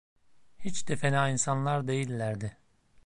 [0.59, 2.57] Hiç de fena insanlar değillerdi.